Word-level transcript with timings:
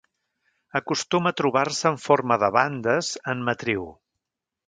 Acostuma 0.79 1.33
a 1.33 1.37
trobar-se 1.41 1.87
en 1.91 1.99
forma 2.07 2.39
de 2.45 2.51
bandes 2.57 3.13
en 3.35 3.47
matriu. 3.51 3.85